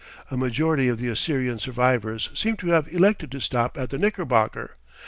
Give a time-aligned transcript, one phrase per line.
[0.31, 4.73] A majority of the Assyrian survivors seemed to have elected to stop at the Knickerbocker.